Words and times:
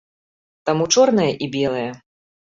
Таму 0.69 0.87
чорнае 0.95 1.27
і 1.43 1.51
белае. 1.59 1.87